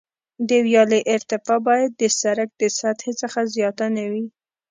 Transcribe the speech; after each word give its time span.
د 0.49 0.51
ویالې 0.65 0.99
ارتفاع 1.15 1.59
باید 1.67 1.91
د 2.01 2.03
سرک 2.19 2.49
د 2.61 2.63
سطحې 2.79 3.13
څخه 3.21 3.39
زیاته 3.53 3.85
نه 3.95 4.03
وي 4.11 4.25